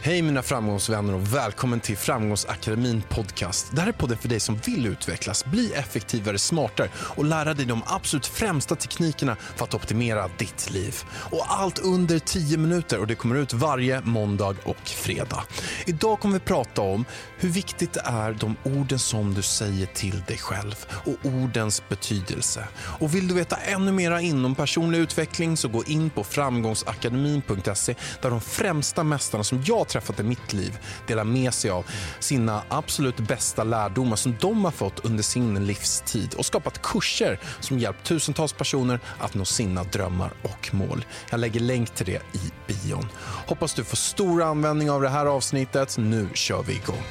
Hej 0.00 0.22
mina 0.22 0.42
framgångsvänner 0.42 1.14
och 1.14 1.34
välkommen 1.34 1.80
till 1.80 1.96
Framgångsakademin 1.96 3.02
podcast. 3.08 3.66
Det 3.72 3.80
här 3.80 3.88
är 3.88 3.92
podden 3.92 4.18
för 4.18 4.28
dig 4.28 4.40
som 4.40 4.56
vill 4.56 4.86
utvecklas, 4.86 5.44
bli 5.44 5.72
effektivare, 5.72 6.38
smartare 6.38 6.88
och 6.96 7.24
lära 7.24 7.54
dig 7.54 7.66
de 7.66 7.82
absolut 7.86 8.26
främsta 8.26 8.76
teknikerna 8.76 9.36
för 9.56 9.64
att 9.64 9.74
optimera 9.74 10.30
ditt 10.38 10.70
liv. 10.70 10.96
Och 11.30 11.44
allt 11.46 11.78
under 11.78 12.18
10 12.18 12.58
minuter 12.58 13.00
och 13.00 13.06
det 13.06 13.14
kommer 13.14 13.36
ut 13.36 13.52
varje 13.52 14.00
måndag 14.00 14.56
och 14.64 14.88
fredag. 14.88 15.44
Idag 15.86 16.20
kommer 16.20 16.34
vi 16.34 16.40
prata 16.40 16.82
om 16.82 17.04
hur 17.38 17.48
viktigt 17.48 17.92
det 17.92 18.02
är 18.04 18.32
de 18.32 18.56
orden 18.64 18.98
som 18.98 19.34
du 19.34 19.42
säger 19.42 19.86
till 19.86 20.22
dig 20.26 20.38
själv 20.38 20.86
och 20.90 21.16
ordens 21.22 21.82
betydelse. 21.88 22.64
Och 22.78 23.14
vill 23.14 23.28
du 23.28 23.34
veta 23.34 23.56
ännu 23.56 23.92
mer 23.92 24.18
inom 24.18 24.54
personlig 24.54 24.98
utveckling 24.98 25.56
så 25.56 25.68
gå 25.68 25.84
in 25.84 26.10
på 26.10 26.24
framgångsakademin.se 26.24 27.94
där 28.22 28.30
de 28.30 28.40
främsta 28.40 29.04
mästarna 29.04 29.44
som 29.44 29.62
jag 29.66 29.87
träffat 29.88 30.20
i 30.20 30.22
mitt 30.22 30.52
liv 30.52 30.78
delar 31.06 31.24
med 31.24 31.54
sig 31.54 31.70
av 31.70 31.86
sina 32.18 32.62
absolut 32.68 33.16
bästa 33.16 33.64
lärdomar 33.64 34.16
som 34.16 34.36
de 34.40 34.64
har 34.64 34.72
fått 34.72 35.04
under 35.04 35.22
sin 35.22 35.66
livstid 35.66 36.34
och 36.34 36.46
skapat 36.46 36.82
kurser 36.82 37.40
som 37.60 37.78
hjälpt 37.78 38.04
tusentals 38.04 38.52
personer 38.52 39.00
att 39.18 39.34
nå 39.34 39.44
sina 39.44 39.84
drömmar 39.84 40.32
och 40.42 40.74
mål. 40.74 41.04
Jag 41.30 41.40
lägger 41.40 41.60
länk 41.60 41.94
till 41.94 42.06
det 42.06 42.22
i 42.32 42.52
bion. 42.66 43.06
Hoppas 43.46 43.74
du 43.74 43.84
får 43.84 43.96
stor 43.96 44.42
användning 44.42 44.90
av 44.90 45.02
det 45.02 45.08
här 45.08 45.26
avsnittet. 45.26 45.98
Nu 45.98 46.28
kör 46.34 46.62
vi 46.62 46.72
igång. 46.72 47.04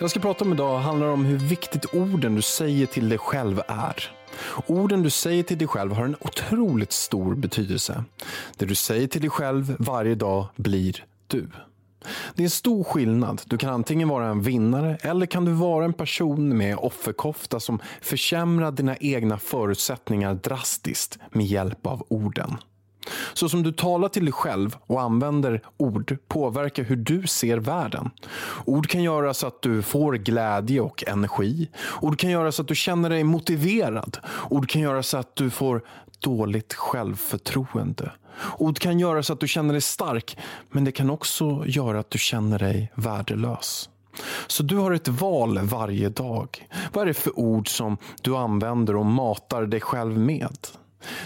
Jag 0.00 0.10
ska 0.10 0.20
prata 0.20 0.44
om 0.44 0.52
idag 0.52 0.78
handlar 0.78 1.06
om 1.06 1.24
hur 1.24 1.38
viktigt 1.38 1.94
orden 1.94 2.34
du 2.34 2.42
säger 2.42 2.86
till 2.86 3.08
dig 3.08 3.18
själv 3.18 3.62
är. 3.68 4.10
Orden 4.66 5.02
du 5.02 5.10
säger 5.10 5.42
till 5.42 5.58
dig 5.58 5.68
själv 5.68 5.92
har 5.92 6.04
en 6.04 6.16
otroligt 6.20 6.92
stor 6.92 7.34
betydelse. 7.34 8.04
Det 8.56 8.66
du 8.66 8.74
säger 8.74 9.06
till 9.08 9.20
dig 9.20 9.30
själv 9.30 9.76
varje 9.78 10.14
dag 10.14 10.46
blir 10.56 11.04
du. 11.26 11.48
Det 12.34 12.42
är 12.42 12.44
en 12.44 12.50
stor 12.50 12.84
skillnad. 12.84 13.42
Du 13.46 13.58
kan 13.58 13.70
antingen 13.70 14.08
vara 14.08 14.26
en 14.26 14.42
vinnare 14.42 14.98
eller 15.00 15.26
kan 15.26 15.44
du 15.44 15.52
vara 15.52 15.84
en 15.84 15.92
person 15.92 16.56
med 16.56 16.76
offerkofta 16.76 17.60
som 17.60 17.78
försämrar 18.00 18.72
dina 18.72 18.96
egna 18.96 19.38
förutsättningar 19.38 20.34
drastiskt 20.34 21.18
med 21.30 21.46
hjälp 21.46 21.86
av 21.86 22.06
orden. 22.08 22.56
Så 23.34 23.48
som 23.48 23.62
du 23.62 23.72
talar 23.72 24.08
till 24.08 24.24
dig 24.24 24.32
själv 24.32 24.76
och 24.86 25.02
använder 25.02 25.62
ord 25.76 26.16
påverkar 26.28 26.82
hur 26.82 26.96
du 26.96 27.26
ser 27.26 27.58
världen. 27.58 28.10
Ord 28.64 28.88
kan 28.88 29.02
göra 29.02 29.34
så 29.34 29.46
att 29.46 29.62
du 29.62 29.82
får 29.82 30.14
glädje 30.14 30.80
och 30.80 31.04
energi. 31.06 31.70
Ord 32.00 32.18
kan 32.18 32.30
göra 32.30 32.52
så 32.52 32.62
att 32.62 32.68
du 32.68 32.74
känner 32.74 33.10
dig 33.10 33.24
motiverad. 33.24 34.18
Ord 34.50 34.68
kan 34.68 34.82
göra 34.82 35.02
så 35.02 35.16
att 35.16 35.36
du 35.36 35.50
får 35.50 35.82
dåligt 36.20 36.74
självförtroende. 36.74 38.12
Ord 38.58 38.78
kan 38.78 38.98
göra 38.98 39.22
så 39.22 39.32
att 39.32 39.40
du 39.40 39.48
känner 39.48 39.72
dig 39.72 39.80
stark, 39.80 40.38
men 40.70 40.84
det 40.84 40.92
kan 40.92 41.10
också 41.10 41.64
göra 41.66 42.00
att 42.00 42.10
du 42.10 42.18
känner 42.18 42.58
dig 42.58 42.92
värdelös. 42.94 43.88
Så 44.46 44.62
du 44.62 44.76
har 44.76 44.92
ett 44.92 45.08
val 45.08 45.58
varje 45.58 46.08
dag. 46.08 46.68
Vad 46.92 47.02
är 47.02 47.06
det 47.06 47.14
för 47.14 47.38
ord 47.38 47.68
som 47.68 47.96
du 48.22 48.36
använder 48.36 48.96
och 48.96 49.06
matar 49.06 49.62
dig 49.62 49.80
själv 49.80 50.18
med? 50.18 50.58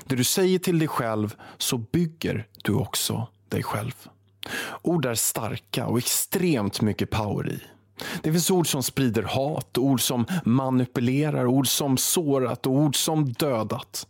Det 0.04 0.16
du 0.16 0.24
säger 0.24 0.58
till 0.58 0.78
dig 0.78 0.88
själv 0.88 1.34
så 1.58 1.78
bygger 1.78 2.46
du 2.64 2.74
också 2.74 3.28
dig 3.48 3.62
själv. 3.62 4.08
Ord 4.82 5.06
är 5.06 5.14
starka 5.14 5.86
och 5.86 5.98
extremt 5.98 6.80
mycket 6.80 7.10
power 7.10 7.48
i. 7.48 7.62
Det 8.22 8.32
finns 8.32 8.50
ord 8.50 8.70
som 8.70 8.82
sprider 8.82 9.22
hat, 9.22 9.78
ord 9.78 10.00
som 10.00 10.26
manipulerar, 10.44 11.46
ord 11.46 11.68
som 11.68 11.96
sårat 11.96 12.66
och 12.66 12.72
ord 12.72 12.96
som 12.96 13.32
dödat. 13.32 14.06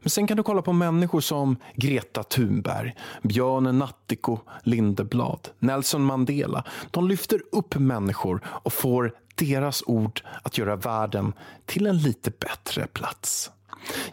Men 0.00 0.10
sen 0.10 0.26
kan 0.26 0.36
du 0.36 0.42
kolla 0.42 0.62
på 0.62 0.72
människor 0.72 1.20
som 1.20 1.56
Greta 1.74 2.22
Thunberg, 2.22 2.94
Björn 3.22 3.78
Nattiko 3.78 4.38
Lindeblad, 4.62 5.48
Nelson 5.58 6.04
Mandela. 6.04 6.64
De 6.90 7.08
lyfter 7.08 7.42
upp 7.52 7.74
människor 7.74 8.40
och 8.46 8.72
får 8.72 9.14
deras 9.34 9.82
ord 9.86 10.22
att 10.42 10.58
göra 10.58 10.76
världen 10.76 11.32
till 11.66 11.86
en 11.86 11.98
lite 11.98 12.30
bättre 12.30 12.86
plats. 12.86 13.50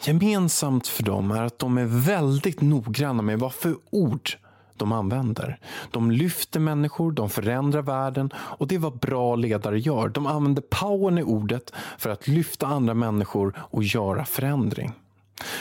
Gemensamt 0.02 0.88
för 0.88 1.04
dem 1.04 1.32
är 1.32 1.44
att 1.44 1.60
de 1.60 1.78
är 1.78 1.86
väldigt 1.86 2.62
noggranna 2.62 3.22
med 3.22 3.40
vad 3.40 3.54
för 3.54 3.76
ord 3.90 4.30
de 4.78 4.92
använder. 4.92 5.60
De 5.92 6.12
lyfter 6.12 6.60
människor, 6.60 7.12
de 7.12 7.30
förändrar 7.30 7.82
världen 7.82 8.32
och 8.36 8.68
det 8.68 8.76
är 8.76 8.80
vad 8.80 9.00
bra 9.00 9.36
ledare 9.36 9.80
gör. 9.80 10.10
De 10.10 10.26
använder 10.26 10.62
powern 10.62 11.18
i 11.18 11.24
ordet 11.24 11.74
för 11.98 12.10
att 12.10 12.28
lyfta 12.28 12.68
andra 12.68 12.94
människor 12.94 13.54
och 13.58 13.84
göra 13.84 14.26
förändring. 14.26 14.94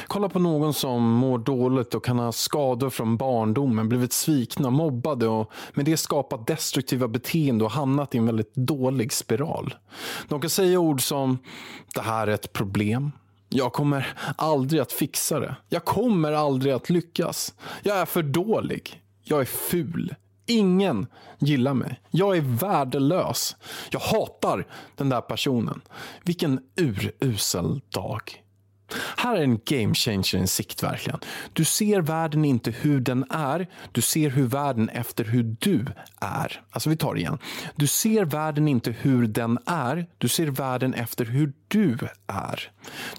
Kolla 0.07 0.29
på 0.29 0.39
någon 0.39 0.75
som 0.75 1.03
mår 1.03 1.39
dåligt 1.39 1.95
och 1.95 2.05
kan 2.05 2.19
ha 2.19 2.33
skador 2.33 2.91
från 2.91 3.17
barndomen, 3.17 3.89
blivit 3.89 4.13
svikna, 4.13 4.71
mobbade 4.71 5.29
och 5.29 5.53
med 5.75 5.85
det 5.85 5.97
skapat 5.97 6.47
destruktiva 6.47 7.09
beteende 7.09 7.65
och 7.65 7.71
hamnat 7.71 8.15
i 8.15 8.19
en 8.19 8.27
väldigt 8.27 8.55
dålig 8.55 9.13
spiral. 9.13 9.75
De 10.29 10.41
kan 10.41 10.51
säga 10.51 10.79
ord 10.79 11.03
som 11.03 11.39
“det 11.95 12.01
här 12.01 12.27
är 12.27 12.33
ett 12.33 12.53
problem”, 12.53 13.13
jag 13.49 13.73
kommer 13.73 14.15
aldrig 14.37 14.81
att 14.81 14.93
fixa 14.93 15.41
det. 15.41 15.57
Jag 15.69 15.85
kommer 15.85 16.33
aldrig 16.33 16.73
att 16.73 16.91
lyckas. 16.91 17.55
Jag 17.83 17.97
är 17.97 18.07
för 18.07 18.23
dålig. 18.23 19.03
Jag 19.23 19.41
är 19.41 19.45
ful. 19.45 20.15
Ingen 20.47 21.07
gillar 21.39 21.75
mig. 21.75 22.01
Jag 22.11 22.37
är 22.37 22.41
värdelös. 22.41 23.57
Jag 23.91 24.01
hatar 24.01 24.67
den 24.97 25.09
där 25.09 25.21
personen. 25.21 25.81
Vilken 26.25 26.61
urusel 26.77 27.81
dag. 27.89 28.43
Här 29.21 29.37
är 29.37 29.43
en 29.43 29.61
game 29.65 29.95
changer 29.95 30.37
i 30.37 30.47
sikt 30.47 30.83
verkligen. 30.83 31.21
Du 31.53 31.65
ser 31.65 32.01
världen 32.01 32.45
inte 32.45 32.71
hur 32.71 33.01
den 33.01 33.25
är, 33.31 33.67
du 33.93 34.01
ser 34.01 34.31
hur 34.31 34.47
världen 34.47 34.89
efter 34.89 35.25
hur 35.25 35.57
du 35.59 35.87
är. 36.21 36.63
Alltså 36.71 36.91
vi 36.91 36.97
tar 36.97 37.15
det 37.15 37.21
igen. 37.21 37.39
Du 37.77 37.87
ser 37.87 38.25
världen 38.25 38.69
inte 38.69 38.91
hur 38.91 39.27
den 39.27 39.59
är, 39.67 40.07
du 40.19 40.29
ser 40.29 40.47
världen 40.47 40.95
efter 40.95 41.25
hur 41.25 41.53
du 41.69 41.99
är. 42.27 42.71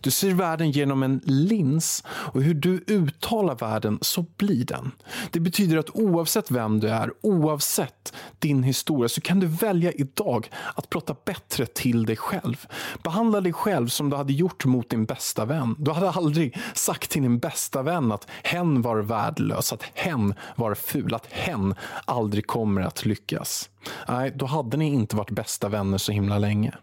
Du 0.02 0.12
ser 0.12 0.34
världen 0.34 0.72
genom 0.72 1.04
en 1.04 1.22
lins 1.24 2.04
och 2.08 2.44
hur 2.44 2.54
du 2.54 2.84
uttalar 2.88 3.56
världen 3.56 4.00
så 4.02 4.26
blir 4.38 4.66
den. 4.66 4.92
Det 5.32 5.40
betyder 5.40 5.78
att 5.78 5.90
oavsett 5.90 6.52
vem 6.52 6.80
du 6.80 6.90
är, 6.90 7.12
oavsett 7.22 8.14
din 8.40 8.64
historia 8.64 9.10
så 9.10 9.22
kan 9.22 9.40
du 9.40 9.48
välja 9.48 9.92
idag 9.92 10.50
att 10.76 10.90
prata 10.90 11.16
bättre 11.26 11.66
till 11.66 12.06
dig 12.06 12.18
själv. 12.18 12.66
Behandla 13.04 13.42
dig 13.42 13.54
själv 13.54 13.88
som 13.88 14.10
du 14.10 14.16
hade 14.16 14.34
gjort 14.34 14.66
mot 14.66 14.90
din 14.90 15.06
bästa 15.06 15.46
vän. 15.46 15.76
Du 15.90 15.94
hade 15.94 16.10
aldrig 16.10 16.58
sagt 16.74 17.10
till 17.10 17.22
din 17.22 17.40
bästa 17.40 17.82
vän 17.82 18.12
att 18.12 18.28
hen 18.44 18.82
var 18.82 18.98
värdelös, 18.98 19.74
att 19.74 19.84
hen 19.94 20.34
var 20.56 20.76
ful, 20.76 21.14
att 21.14 21.26
hen 21.32 21.76
aldrig 22.06 22.48
kommer 22.48 22.82
att 22.82 23.06
lyckas. 23.06 23.70
Nej, 24.08 24.34
då 24.36 24.46
hade 24.46 24.78
ni 24.78 24.86
inte 24.86 25.16
varit 25.16 25.32
bästa 25.32 25.70
vänner 25.70 25.98
så 25.98 26.12
himla 26.12 26.38
länge. 26.38 26.74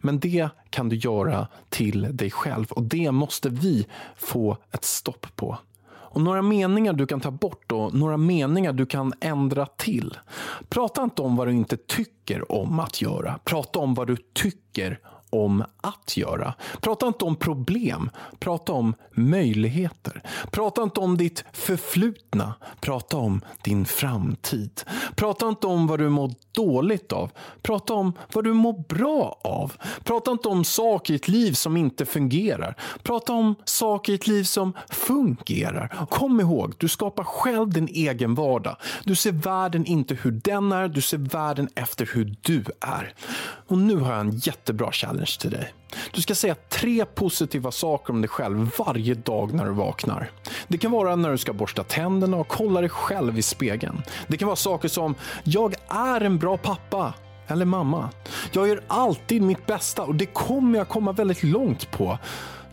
Men 0.00 0.20
det 0.20 0.48
kan 0.70 0.88
du 0.88 0.96
göra 0.96 1.48
till 1.68 2.16
dig 2.16 2.30
själv 2.30 2.66
och 2.70 2.82
det 2.82 3.12
måste 3.12 3.48
vi 3.48 3.86
få 4.16 4.56
ett 4.72 4.84
stopp 4.84 5.26
på. 5.36 5.58
Och 5.86 6.20
några 6.20 6.42
meningar 6.42 6.92
du 6.92 7.06
kan 7.06 7.20
ta 7.20 7.30
bort 7.30 7.72
och 7.72 7.94
några 7.94 8.16
meningar 8.16 8.72
du 8.72 8.86
kan 8.86 9.12
ändra 9.20 9.66
till. 9.66 10.18
Prata 10.68 11.02
inte 11.02 11.22
om 11.22 11.36
vad 11.36 11.48
du 11.48 11.52
inte 11.52 11.76
tycker 11.76 12.52
om 12.52 12.80
att 12.80 13.02
göra. 13.02 13.38
Prata 13.44 13.78
om 13.78 13.94
vad 13.94 14.06
du 14.06 14.16
tycker 14.34 14.98
om 15.34 15.64
att 15.80 16.16
göra. 16.16 16.54
Prata 16.80 17.06
inte 17.06 17.24
om 17.24 17.36
problem, 17.36 18.10
prata 18.38 18.72
om 18.72 18.94
möjligheter. 19.12 20.22
Prata 20.50 20.82
inte 20.82 21.00
om 21.00 21.16
ditt 21.16 21.44
förflutna, 21.52 22.54
prata 22.80 23.16
om 23.16 23.40
din 23.62 23.84
framtid. 23.84 24.82
Prata 25.16 25.48
inte 25.48 25.66
om 25.66 25.86
vad 25.86 25.98
du 25.98 26.08
mår 26.08 26.34
dåligt 26.52 27.12
av, 27.12 27.30
prata 27.62 27.94
om 27.94 28.12
vad 28.32 28.44
du 28.44 28.52
mår 28.52 28.84
bra 28.88 29.40
av. 29.44 29.72
Prata 30.04 30.30
inte 30.30 30.48
om 30.48 30.64
saker 30.64 31.12
i 31.12 31.16
ett 31.16 31.28
liv 31.28 31.52
som 31.52 31.76
inte 31.76 32.06
fungerar. 32.06 32.76
Prata 33.02 33.32
om 33.32 33.54
saker 33.64 34.12
i 34.12 34.14
ett 34.14 34.26
liv 34.26 34.44
som 34.44 34.72
fungerar. 34.90 36.06
Kom 36.10 36.40
ihåg, 36.40 36.74
du 36.78 36.88
skapar 36.88 37.24
själv 37.24 37.70
din 37.70 37.88
egen 37.88 38.34
vardag. 38.34 38.76
Du 39.04 39.14
ser 39.14 39.32
världen 39.32 39.86
inte 39.86 40.14
hur 40.14 40.30
den 40.30 40.72
är, 40.72 40.88
du 40.88 41.00
ser 41.00 41.18
världen 41.18 41.68
efter 41.74 42.10
hur 42.14 42.36
du 42.40 42.64
är. 42.80 43.14
Och 43.68 43.78
nu 43.78 43.96
har 43.96 44.12
jag 44.12 44.20
en 44.20 44.38
jättebra 44.38 44.92
challenge 44.92 45.23
Anders 45.24 45.36
till 45.36 45.50
dig. 45.50 45.74
Du 46.12 46.22
ska 46.22 46.34
säga 46.34 46.54
tre 46.68 47.04
positiva 47.04 47.70
saker 47.70 48.12
om 48.12 48.20
dig 48.20 48.28
själv 48.28 48.70
varje 48.78 49.14
dag 49.14 49.54
när 49.54 49.64
du 49.64 49.72
vaknar. 49.72 50.30
Det 50.68 50.78
kan 50.78 50.90
vara 50.90 51.16
när 51.16 51.30
du 51.30 51.38
ska 51.38 51.52
borsta 51.52 51.84
tänderna 51.84 52.36
och 52.36 52.48
kolla 52.48 52.80
dig 52.80 52.90
själv 52.90 53.38
i 53.38 53.42
spegeln. 53.42 54.02
Det 54.26 54.36
kan 54.36 54.46
vara 54.46 54.56
saker 54.56 54.88
som 54.88 55.14
“Jag 55.44 55.74
är 55.88 56.20
en 56.20 56.38
bra 56.38 56.56
pappa” 56.56 57.14
eller 57.46 57.64
“Mamma”. 57.64 58.10
“Jag 58.52 58.68
gör 58.68 58.82
alltid 58.88 59.42
mitt 59.42 59.66
bästa 59.66 60.02
och 60.02 60.14
det 60.14 60.26
kommer 60.26 60.78
jag 60.78 60.88
komma 60.88 61.12
väldigt 61.12 61.42
långt 61.42 61.90
på.” 61.90 62.18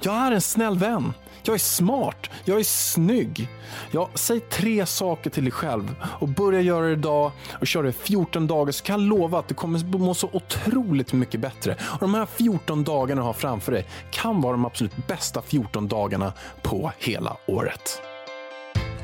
“Jag 0.04 0.16
är 0.16 0.32
en 0.32 0.42
snäll 0.42 0.78
vän.” 0.78 1.14
Jag 1.44 1.54
är 1.54 1.60
smart, 1.60 2.30
jag 2.46 2.60
är 2.60 2.64
snygg. 2.64 3.50
Ja, 3.92 4.10
säg 4.14 4.40
tre 4.40 4.86
saker 4.86 5.30
till 5.30 5.44
dig 5.44 5.52
själv 5.52 5.96
och 6.20 6.28
börja 6.28 6.62
göra 6.62 6.86
det 6.86 6.92
idag 6.92 7.32
och 7.60 7.68
kör 7.68 7.84
det 7.84 7.92
14 7.92 8.48
dagar 8.48 8.72
så 8.72 8.84
kan 8.84 9.02
jag 9.02 9.10
lova 9.10 9.40
att 9.40 9.48
du 9.48 9.54
kommer 9.54 9.98
må 9.98 10.14
så 10.14 10.30
otroligt 10.34 11.14
mycket 11.14 11.40
bättre. 11.40 11.76
Och 11.82 12.00
de 12.00 12.14
här 12.14 12.26
14 12.26 12.84
dagarna 12.84 13.22
du 13.22 13.26
har 13.26 13.34
framför 13.34 13.72
dig 13.72 13.86
kan 14.12 14.42
vara 14.42 14.52
de 14.52 14.66
absolut 14.66 15.08
bästa 15.08 15.42
14 15.42 15.88
dagarna 15.88 16.34
på 16.62 16.92
hela 17.00 17.38
året. 17.48 18.02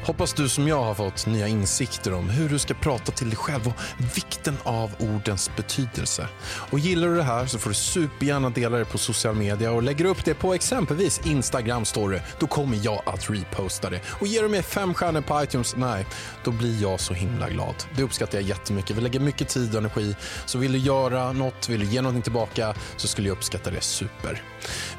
Hoppas 0.08 0.34
du 0.34 0.50
som 0.50 0.68
jag 0.68 0.84
har 0.84 0.94
fått 0.94 1.26
nya 1.26 1.48
insikter 1.48 2.14
om 2.14 2.30
hur 2.30 2.50
du 2.50 2.60
ska 2.60 2.74
prata 2.74 3.12
till 3.12 3.30
dig 3.30 3.38
själv 3.38 3.68
och 3.68 3.74
vikten 4.16 4.58
av 4.64 4.92
ordens 5.00 5.52
betydelse. 5.56 6.28
Och 6.48 6.80
gillar 6.80 7.08
du 7.08 7.16
det 7.16 7.24
här 7.24 7.46
så 7.46 7.60
får 7.60 7.70
du 7.70 7.74
supergärna 7.74 8.50
dela 8.50 8.78
det 8.78 8.86
på 8.86 8.98
social 8.98 9.36
media 9.36 9.72
och 9.72 9.84
lägger 9.84 10.06
upp 10.06 10.26
det 10.26 10.34
på 10.34 10.54
exempelvis 10.54 11.22
Instagram 11.26 11.86
story. 11.86 12.20
Då 12.40 12.48
kommer 12.48 12.80
jag 12.84 13.02
att 13.06 13.30
reposta 13.30 13.90
det. 13.90 14.02
Och 14.20 14.28
ger 14.28 14.44
du 14.44 14.50
mig 14.50 14.64
fem 14.64 14.94
stjärnor 14.94 15.22
på 15.22 15.44
iTunes, 15.44 15.76
nej, 15.76 16.06
då 16.44 16.52
blir 16.52 16.82
jag 16.82 17.00
så 17.00 17.14
himla 17.14 17.50
glad. 17.50 17.76
Det 17.96 18.04
uppskattar 18.04 18.38
jag 18.38 18.48
jättemycket. 18.48 18.98
Vi 18.98 19.02
lägger 19.02 19.20
mycket 19.20 19.48
tid 19.48 19.72
och 19.72 19.78
energi. 19.78 20.16
Så 20.46 20.58
vill 20.58 20.72
du 20.72 20.80
göra 20.80 21.32
något, 21.32 21.70
vill 21.70 21.80
du 21.80 21.86
ge 21.86 22.02
någonting 22.02 22.24
tillbaka 22.24 22.74
så 22.98 23.08
skulle 23.08 23.28
jag 23.28 23.38
uppskatta 23.38 23.72
det 23.72 23.82
super. 23.82 24.44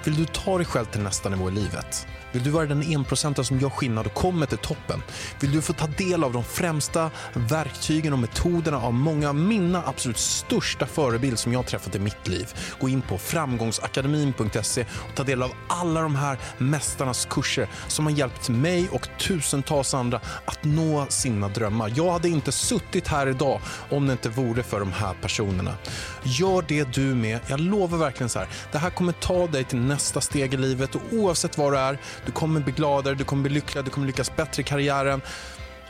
Vill 0.04 0.16
du 0.16 0.24
ta 0.24 0.56
dig 0.56 0.66
själv 0.66 0.84
till 0.84 1.00
nästa 1.00 1.28
nivå 1.28 1.48
i 1.48 1.52
livet? 1.52 2.06
Vill 2.32 2.42
du 2.44 2.50
vara 2.50 2.66
den 2.66 2.82
enprocentare 2.82 3.44
som 3.44 3.60
gör 3.60 3.70
skillnad 3.70 4.06
och 4.06 4.14
kommer 4.14 4.46
till 4.46 4.58
toppen? 4.58 4.97
Vill 5.40 5.52
du 5.52 5.62
få 5.62 5.72
ta 5.72 5.86
del 5.86 6.24
av 6.24 6.32
de 6.32 6.44
främsta 6.44 7.10
verktygen 7.34 8.12
och 8.12 8.18
metoderna 8.18 8.78
av 8.78 8.94
många 8.94 9.28
av 9.28 9.34
mina 9.34 9.82
absolut 9.86 10.18
största 10.18 10.86
förebilder 10.86 11.36
som 11.36 11.52
jag 11.52 11.66
träffat 11.66 11.94
i 11.94 11.98
mitt 11.98 12.28
liv? 12.28 12.54
Gå 12.80 12.88
in 12.88 13.02
på 13.02 13.18
framgångsakademin.se 13.18 14.84
och 15.08 15.14
ta 15.14 15.24
del 15.24 15.42
av 15.42 15.50
alla 15.68 16.00
de 16.00 16.16
här 16.16 16.38
mästarnas 16.58 17.26
kurser 17.30 17.68
som 17.88 18.06
har 18.06 18.12
hjälpt 18.12 18.48
mig 18.48 18.88
och 18.92 19.08
tusentals 19.18 19.94
andra 19.94 20.20
att 20.44 20.64
nå 20.64 21.06
sina 21.08 21.48
drömmar. 21.48 21.92
Jag 21.96 22.12
hade 22.12 22.28
inte 22.28 22.52
suttit 22.52 23.08
här 23.08 23.26
idag 23.26 23.60
om 23.90 24.06
det 24.06 24.12
inte 24.12 24.28
vore 24.28 24.62
för 24.62 24.80
de 24.80 24.92
här 24.92 25.14
personerna. 25.22 25.74
Gör 26.22 26.64
det 26.68 26.92
du 26.94 27.14
med. 27.14 27.40
Jag 27.46 27.60
lovar 27.60 27.98
verkligen 27.98 28.28
så 28.28 28.38
här. 28.38 28.48
Det 28.72 28.78
här 28.78 28.90
kommer 28.90 29.12
ta 29.12 29.46
dig 29.46 29.64
till 29.64 29.78
nästa 29.78 30.20
steg 30.20 30.54
i 30.54 30.56
livet 30.56 30.94
och 30.94 31.02
oavsett 31.12 31.58
vad 31.58 31.72
det 31.72 31.78
är 31.78 31.98
du 32.26 32.32
kommer 32.32 32.60
bli 32.60 32.72
gladare, 32.72 33.14
du 33.14 33.24
kommer 33.24 33.42
bli 33.42 33.52
lyckligare, 33.52 33.84
du 33.84 33.90
kommer 33.90 34.06
lyckas 34.06 34.36
bättre 34.36 34.60
i 34.60 34.64
karriären 34.64 34.87
karriären. 34.88 35.22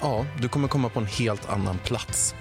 Ja, 0.01 0.27
du 0.41 0.49
kommer 0.49 0.69
komma 0.69 0.89
på 0.89 1.01
en 1.01 1.07
helt 1.07 1.49
annan 1.49 1.79
plats. 1.79 2.35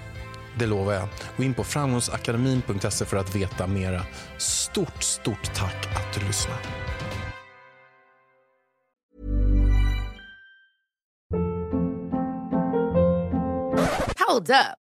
Det 0.59 0.65
lovar 0.65 0.93
jag. 0.93 1.07
Gå 1.37 1.43
in 1.43 1.53
på 1.53 1.63
framgångsakademin.se 1.63 3.05
för 3.05 3.17
att 3.17 3.35
veta 3.35 3.67
mera. 3.67 4.01
Stort, 4.37 5.03
stort 5.03 5.55
tack 5.55 5.87
att 5.95 6.13
du 6.13 6.27
lyssnar. 6.27 6.57
Hold 14.27 14.49
up. 14.49 14.86